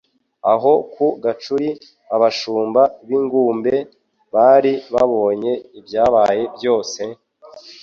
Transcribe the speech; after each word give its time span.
Aho 0.53 0.73
ku 0.93 1.05
gacuri, 1.23 1.69
abashumba 2.15 2.81
b'inguntbe 3.07 3.75
bari 4.33 4.73
babonye 4.93 5.51
ibyabaye 5.79 6.43
byose, 6.55 7.01